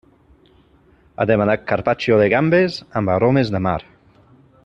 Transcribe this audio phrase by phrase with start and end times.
[1.23, 3.79] Ha demanat carpaccio de gambes amb aromes de mar.